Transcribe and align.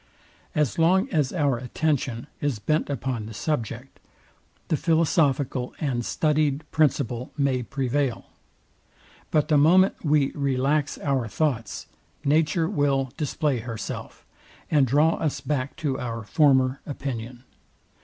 As 0.55 0.79
long 0.79 1.07
as 1.11 1.31
our 1.31 1.57
attention 1.59 2.25
is 2.39 2.57
bent 2.57 2.89
upon 2.89 3.27
the 3.27 3.35
subject, 3.35 3.99
the 4.69 4.75
philosophical 4.75 5.75
and 5.79 6.01
studyed 6.03 6.61
principle 6.71 7.31
may 7.37 7.61
prevail; 7.61 8.25
but 9.29 9.47
the 9.47 9.59
moment 9.59 9.93
we 10.03 10.31
relax 10.31 10.97
our 10.97 11.27
thoughts, 11.27 11.85
nature 12.25 12.67
will 12.67 13.11
display 13.15 13.59
herself, 13.59 14.25
and 14.71 14.87
draw 14.87 15.17
us 15.17 15.39
back 15.39 15.75
to 15.75 15.99
our 15.99 16.23
former 16.23 16.81
opinion. 16.87 17.43